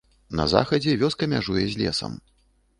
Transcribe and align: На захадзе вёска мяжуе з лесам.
На 0.39 0.45
захадзе 0.53 0.95
вёска 1.03 1.29
мяжуе 1.37 1.63
з 1.75 1.85
лесам. 1.85 2.21